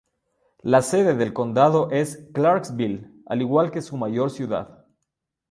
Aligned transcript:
La 0.63 0.81
sede 0.81 1.13
del 1.13 1.31
condado 1.31 1.91
es 1.91 2.25
Clarksville, 2.33 3.07
al 3.27 3.39
igual 3.43 3.69
que 3.69 3.83
su 3.83 3.97
mayor 3.97 4.31
ciudad. 4.31 4.83